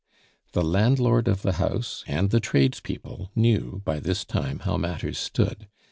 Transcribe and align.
The 0.53 0.63
landlord 0.63 1.27
of 1.27 1.43
the 1.43 1.57
house 1.61 2.03
and 2.07 2.31
the 2.31 2.39
tradespeople 2.39 3.29
knew 3.35 3.83
by 3.85 3.99
this 3.99 4.25
time 4.25 4.57
how 4.65 4.75
matters 4.75 5.19
stood. 5.19 5.67